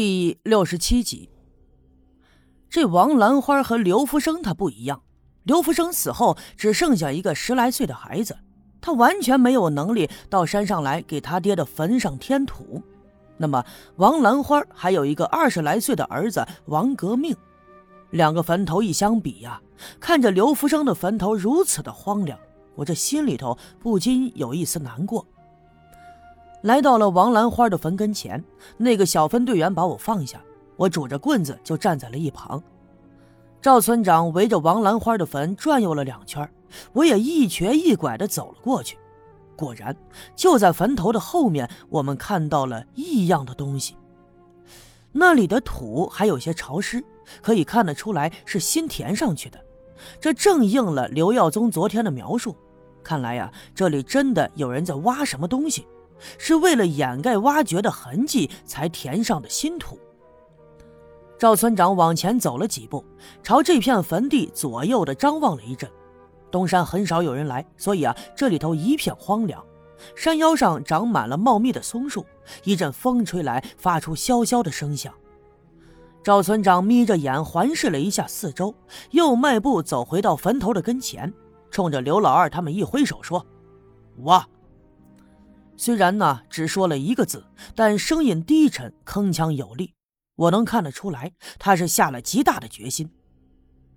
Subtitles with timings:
[0.00, 1.28] 第六十七集，
[2.70, 5.02] 这王兰花和刘福生他不一样。
[5.42, 8.38] 刘福生死后只剩下一个十来岁的孩子，
[8.80, 12.80] 他完全没有能力到山上来给他爹的坟上添土。
[13.38, 13.64] 那么
[13.96, 17.36] 王兰花还有一个二十来岁的儿子王革命，
[18.10, 19.60] 两个坟头一相比呀，
[19.98, 22.38] 看着刘福生的坟头如此的荒凉，
[22.76, 25.26] 我这心里头不禁有一丝难过。
[26.62, 28.42] 来到了王兰花的坟跟前，
[28.76, 30.42] 那个小分队员把我放下，
[30.76, 32.62] 我拄着棍子就站在了一旁。
[33.62, 36.48] 赵村长围着王兰花的坟转悠了两圈，
[36.92, 38.98] 我也一瘸一拐地走了过去。
[39.56, 39.96] 果然，
[40.34, 43.96] 就在坟头的后面，我们看到了异样的东西。
[45.12, 47.02] 那里的土还有些潮湿，
[47.40, 49.58] 可以看得出来是新填上去的。
[50.20, 52.54] 这正应了刘耀宗昨天的描述。
[53.02, 55.86] 看来呀，这里真的有人在挖什么东西。
[56.38, 59.98] 是为了掩盖挖掘的痕迹才填上的新土。
[61.38, 63.04] 赵村长往前走了几步，
[63.42, 65.88] 朝这片坟地左右的张望了一阵。
[66.50, 69.64] 东山很少有人来，所以啊，这里头一片荒凉。
[70.16, 72.24] 山腰上长满了茂密的松树，
[72.64, 75.12] 一阵风吹来，发出萧萧的声响。
[76.24, 78.74] 赵村长眯着眼环视了一下四周，
[79.12, 81.32] 又迈步走回到坟头的跟前，
[81.70, 83.46] 冲着刘老二他们一挥手说
[84.24, 84.44] ：“挖。”
[85.78, 87.44] 虽然呢只说了一个字，
[87.76, 89.94] 但声音低沉、铿锵有力，
[90.34, 93.08] 我能看得出来他是下了极大的决心。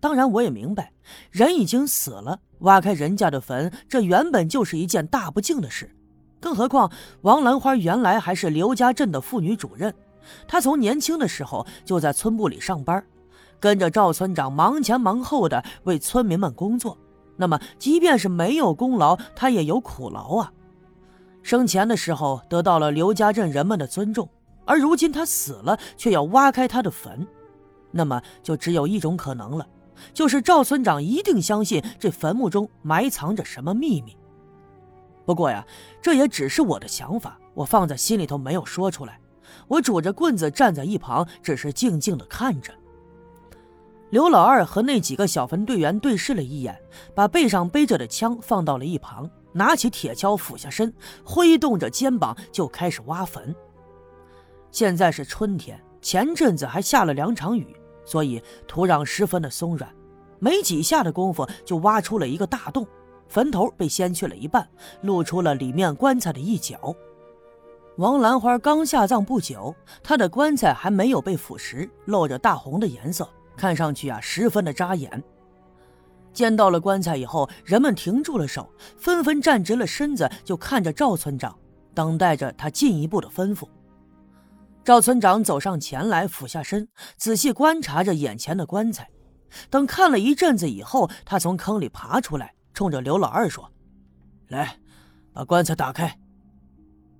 [0.00, 0.92] 当然，我也明白，
[1.30, 5.94] 人已经死了，挖开人家的坟，这原本就是一件大不敬的事。
[6.40, 6.90] 更何况，
[7.22, 9.94] 王兰花原来还是刘家镇的妇女主任，
[10.48, 13.04] 她从年轻的时候就在村部里上班，
[13.60, 16.96] 跟着赵村长忙前忙后的为村民们工作。
[17.36, 20.52] 那么，即便是没有功劳，她也有苦劳啊。
[21.46, 24.28] 生前的时候得到了刘家镇人们的尊重，
[24.64, 27.24] 而如今他死了，却要挖开他的坟，
[27.92, 29.64] 那么就只有一种可能了，
[30.12, 34.16] 就是赵村长一定相信这坟墓中埋藏着什么秘密。
[35.24, 35.64] 不过呀，
[36.02, 39.20] 这也只是我的想法，我放在心里头没有说出来。
[39.68, 42.72] 我拄着棍子站在一旁，只是静静的看着。
[44.10, 46.76] 刘老二和那几个小分队员对视了一眼，
[47.14, 49.30] 把背上背着的枪放到了一旁。
[49.56, 50.92] 拿起铁锹，俯下身，
[51.24, 53.56] 挥动着肩膀就开始挖坟。
[54.70, 57.74] 现在是春天，前阵子还下了两场雨，
[58.04, 59.90] 所以土壤十分的松软。
[60.38, 62.86] 没几下的功夫，就挖出了一个大洞，
[63.28, 64.68] 坟头被掀去了一半，
[65.00, 66.94] 露出了里面棺材的一角。
[67.96, 75.24] 王兰花刚下葬不久，她的棺材还没有被腐蚀，露着大红的颜色，看上去啊十分的扎眼。
[76.36, 81.58] 见到了棺材以后，人们停住了手，纷纷站直了身子，就看着赵村长，
[81.94, 83.66] 等待着他进一步的吩咐。
[84.84, 86.86] 赵村长走上前来，俯下身，
[87.16, 89.08] 仔细观察着眼前的棺材。
[89.70, 93.72] 等看了一阵子以后，他从坑里爬出来，冲着刘老二说
[94.48, 94.76] ：“来，
[95.32, 96.18] 把棺材打开。”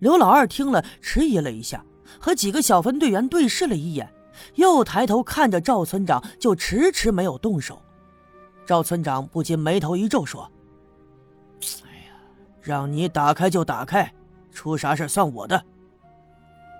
[0.00, 1.84] 刘老二听了，迟疑了一下，
[2.20, 4.12] 和几个小分队员对视了一眼，
[4.56, 7.80] 又抬头看着赵村长，就迟迟没有动手。
[8.66, 10.50] 赵村长不禁眉头一皱，说
[11.84, 12.14] ：“哎呀，
[12.60, 14.12] 让你打开就打开，
[14.52, 15.62] 出啥事算我的。”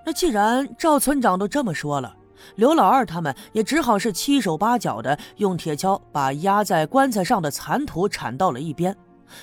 [0.05, 2.15] 那既然赵村长都这么说了，
[2.55, 8.95] 刘老二他们也只好是七手八脚的用铁锹把压在棺材上的残土铲到了一边。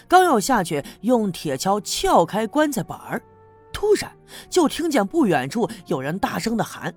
[0.07, 3.21] 刚要下去用铁锹撬开棺材板儿，
[3.73, 4.11] 突然
[4.49, 6.95] 就听见不远处有人大声的喊。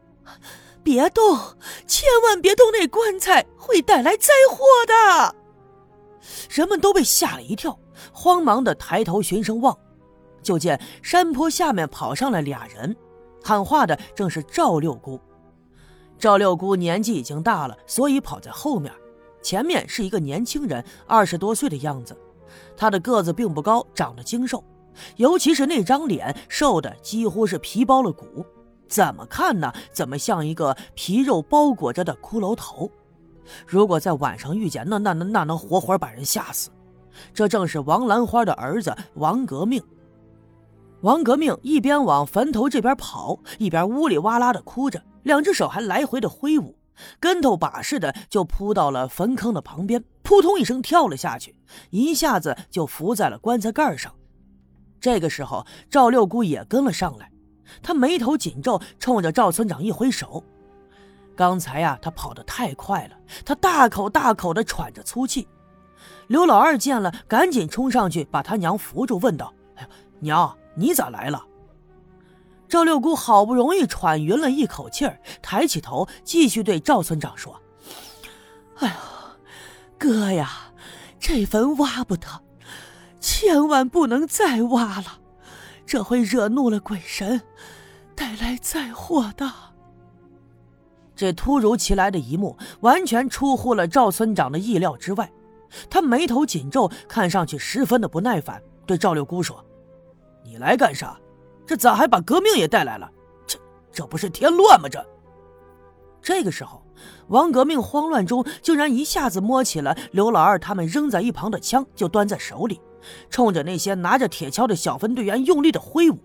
[0.85, 1.37] 别动，
[1.85, 2.71] 千万别动！
[2.71, 3.45] 那棺材。
[3.65, 5.35] 会带来灾祸的。
[6.51, 7.79] 人们都被吓了一跳，
[8.13, 9.75] 慌忙的抬头循声望，
[10.43, 12.95] 就见山坡下面跑上来俩人，
[13.43, 15.19] 喊话的正是赵六姑。
[16.19, 18.93] 赵六姑年纪已经大了，所以跑在后面，
[19.41, 22.15] 前面是一个年轻人，二十多岁的样子。
[22.77, 24.63] 他的个子并不高，长得精瘦，
[25.15, 28.45] 尤其是那张脸，瘦的几乎是皮包了骨。
[28.87, 29.73] 怎么看呢？
[29.91, 32.89] 怎么像一个皮肉包裹着的骷髅头？
[33.65, 36.69] 如果在晚上遇见，那那那那能活活把人吓死。
[37.33, 39.81] 这正是王兰花的儿子王革命。
[41.01, 46.75] 王革命一边往坟头这边跑，一边呜里哇啦的哭着，两只手还来回的挥舞，
[47.19, 51.55] 跟头把式的就扑到了坟坑的旁边，扑通一声跳了下去，
[51.91, 54.11] 一下子就伏在了棺材盖上。
[54.99, 57.31] 这个时候，赵六姑也跟了上来。
[57.81, 60.43] 他眉头紧皱，冲着赵村长一挥手。
[61.35, 65.47] 刚才呀，他跑得太快了，他大口大口地喘着粗气。
[66.27, 69.87] 刘老二见了，赶紧冲上去把他娘扶住，问道：“哎
[70.19, 71.43] 娘，你咋来了？”
[72.67, 77.61] 赵六姑好不容易喘匀了一口气儿，抬起头，继续对赵村长说
[78.79, 78.97] ：“哎呀，
[79.99, 80.49] 哥呀，
[81.19, 82.27] 这坟挖不得，
[83.19, 85.19] 千万不能再挖了，
[85.85, 87.41] 这会惹怒了鬼神，
[88.15, 89.51] 带来灾祸的。”
[91.15, 95.31] 这突如其来的一幕，完全出乎了赵村长的意料之外。
[95.89, 99.63] 他眉头紧皱，看上去十分的不耐烦，对赵六姑说
[100.43, 101.17] ：“你来干啥？”
[101.65, 103.09] 这咋还把革命也带来了？
[103.47, 103.57] 这
[103.91, 104.87] 这不是添乱吗？
[104.87, 105.05] 这
[106.21, 106.83] 这个时候，
[107.27, 112.79] 王革命慌乱中竟然一下子摸起了刘老二他们扔在一旁的枪，就端在手里，
[113.29, 116.17] 冲着那些拿着铁锹的小分队员用力的挥舞，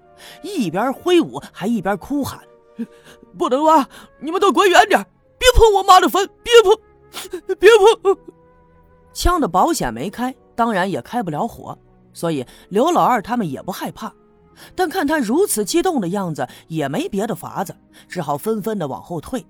[0.43, 2.41] 一边挥舞还一边哭喊
[3.39, 3.89] ：“不能挖！
[4.21, 5.05] 你们都滚远点，
[5.39, 6.29] 别碰我妈的坟！
[6.43, 7.71] 别碰，别
[8.03, 8.17] 碰！”
[9.13, 11.77] 枪的保险没开，当然也开不了火，
[12.13, 14.13] 所以刘老二他们也不害怕。
[14.75, 17.75] 但看他如此激动的样子，也没别的法子，
[18.09, 19.45] 只好纷纷的往后退。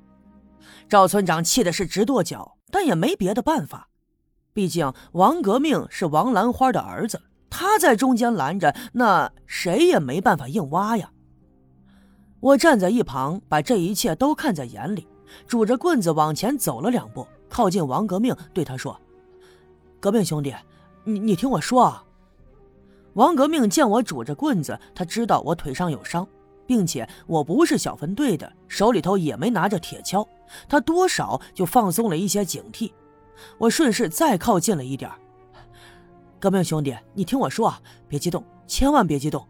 [0.88, 3.88] 赵村长气的是直跺脚，但也没别的办法。
[4.52, 11.10] 毕竟王革命是王兰花的儿子，他在中间拦着，那谁也没办法硬挖呀。
[12.40, 15.06] 我站在一旁，把这一切都看在眼里，
[15.46, 18.98] 拄着棍子往前走了两步，靠近王革命，对他说
[20.00, 20.54] ：“革命兄弟，
[21.04, 22.04] 你你听我说啊。”
[23.14, 26.26] 王革命见我拄着棍子，他知道我腿上有伤，
[26.66, 30.26] 并且我不是小分队的，手里头也没拿着铁锹，
[30.68, 32.90] 他多少就放松了一些警惕。
[33.58, 35.10] 我顺势再靠近了一点。
[36.38, 39.46] 革命兄弟，你听我说啊，别激动，千万别激动，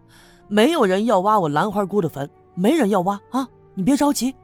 [0.49, 4.35] 没有人要挖我兰花姑的坟，没人要挖啊，你别着急。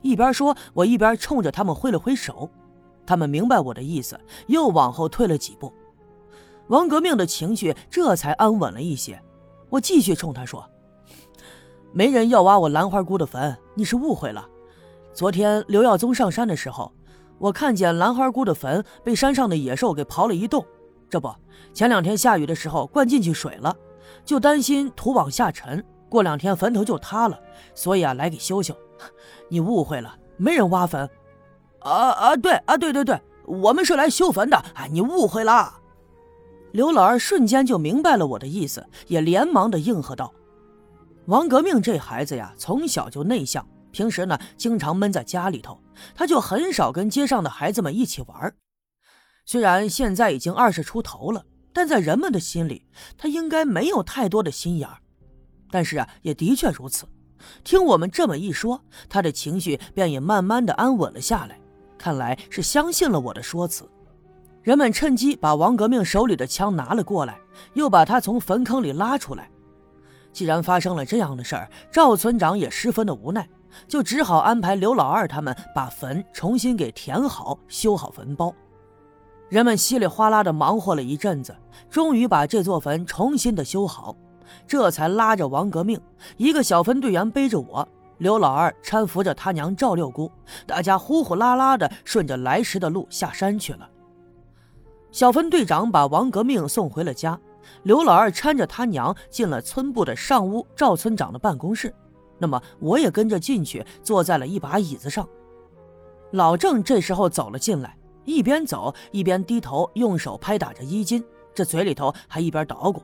[0.00, 2.48] 一边说，我一边冲着他们挥了挥手，
[3.06, 5.72] 他们明白我的意思，又往后退了几步。
[6.68, 9.20] 王革命的情绪这才安稳了一些。
[9.68, 10.66] 我继续冲他说
[11.92, 14.48] ：“没人要挖我兰花姑的坟，你是误会了。
[15.12, 16.90] 昨天刘耀宗上山的时候，
[17.38, 20.64] 我看见兰花姑的坟被山上的野兽给刨了一洞。
[21.10, 21.32] 这不，
[21.72, 23.76] 前两天下雨的时候灌进去水了，
[24.24, 27.38] 就担心土往下沉，过两天坟头就塌了，
[27.74, 28.74] 所以啊来给修修。
[29.48, 31.08] 你误会了，没人挖坟。
[31.80, 34.56] 啊啊，对啊，对对对，我们是来修坟的。
[34.56, 35.80] 啊，你误会了。”
[36.72, 40.32] 刘老二瞬间就明白了我的意思，也连忙的应和道
[41.26, 43.64] ：“王革命这孩子呀，从小就内向，
[43.94, 45.80] 平时呢经常闷在家里头，
[46.16, 48.52] 他就很少跟街上的孩子们一起玩。
[49.46, 52.84] 虽然现在已经二十出头了，但在人们的心里，
[53.16, 54.98] 他应该没有太多的心眼儿。
[55.70, 57.06] 但是啊，也的确如此。
[57.62, 61.56] 听我们这么一说，他的情绪便也慢慢的安稳了下来，
[61.96, 63.88] 看来是相信了我的说辞。”
[64.62, 67.38] 人们趁机把王革命手里的枪拿了过来，
[67.74, 69.48] 又把他从坟坑里拉出来。
[70.32, 73.48] 既然发生了这样的事儿，赵村长也十分的无奈，
[73.86, 78.54] 就只好安排刘老二他们把坟重新给填好、修好坟包。
[79.48, 81.54] 人们稀里哗啦的忙活了一阵子，
[81.90, 84.16] 终于把这座坟重新的修好，
[84.66, 86.00] 这才拉着王革命
[86.36, 87.86] 一个小分队员背着我，
[88.18, 90.30] 刘老二搀扶着他娘赵六姑，
[90.66, 93.88] 大家呼呼啦啦的顺着来时的路下山去了。
[95.12, 97.38] 小分队长把王革命送回了家，
[97.84, 101.94] 刘老二搀着他娘进了村部的上屋赵村长的办公室。
[102.38, 105.28] 那么我也跟着进去，坐在了一把椅子上。
[106.32, 111.24] 老郑这时候走了进来，一边走一边低头用手拍打着衣襟，
[111.54, 113.02] 这嘴里头还一边捣鼓：“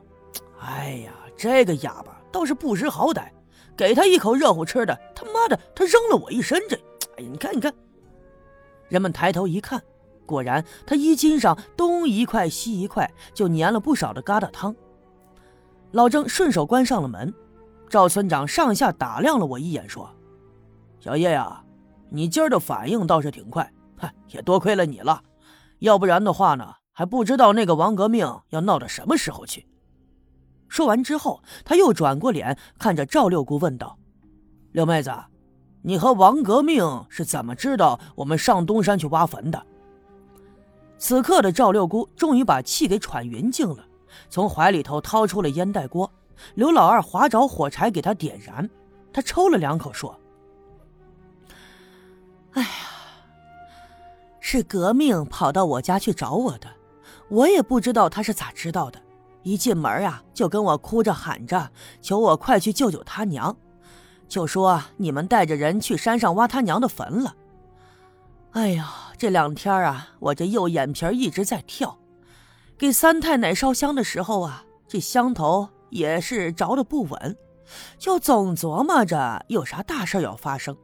[0.59, 3.29] 哎呀，这个哑巴倒是不识好歹，
[3.75, 6.59] 给他一口热乎吃的，他妈的他扔了我一身。
[6.67, 6.75] 这，
[7.17, 7.73] 哎呀，你看你看。”
[8.89, 9.81] 人们抬头一看。
[10.23, 14.73] 果然，他衣襟上东一块西一块，就粘了不少的疙瘩汤。
[15.91, 17.33] 老郑顺手关上了门。
[17.91, 20.09] 赵村长上下打量了我一眼，说
[21.01, 21.61] ：“小叶呀，
[22.09, 25.21] 你今儿的反应倒是挺快，嗨，也多亏了你了。
[25.79, 29.67] 要不然的话呢，还不知道那个王革命要闹到什么时候去。”
[30.69, 33.99] 说完之后，他又转过脸看着赵六姑问道
[34.71, 35.13] ：“六妹子，
[35.81, 39.61] 你和王革命是怎么知道我们上东山去挖坟的？”
[40.97, 43.85] 此刻的赵六姑终于把气给喘匀净了，
[44.29, 46.09] 从怀里头掏出了烟袋锅，
[46.55, 48.69] 刘老二划着火柴给他点燃，
[49.13, 50.19] 他抽了两口说
[52.53, 52.69] ：“哎呀，
[54.39, 56.67] 是革命跑到我家去找我的，
[57.29, 58.99] 我也不知道他是咋知道的，
[59.43, 61.71] 一进门啊就跟我哭着喊着，
[62.01, 63.55] 求我快去救救他娘，
[64.27, 67.35] 就说你们带着人去山上挖他娘的坟了。”
[68.51, 71.97] 哎呀，这两天啊，我这右眼皮一直在跳，
[72.77, 77.37] 给三太奶烧香的时候啊，这香头也是着的不稳，
[77.99, 80.75] 就总琢磨着有啥大事要发生。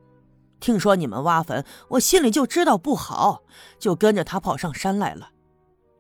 [0.60, 3.42] 听说你们挖坟，我心里就知道不好，
[3.80, 5.30] 就跟着他跑上山来了。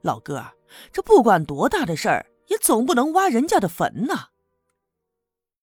[0.01, 0.43] 老哥，
[0.91, 4.27] 这不管多大的事儿，也总不能挖人家的坟呐。